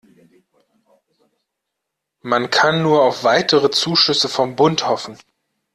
Man 2.23 2.49
kann 2.49 2.81
nur 2.81 3.03
auf 3.03 3.23
weitere 3.23 3.69
Zuschüsse 3.69 4.29
vom 4.29 4.55
Bund 4.55 4.87
hoffen. 4.87 5.15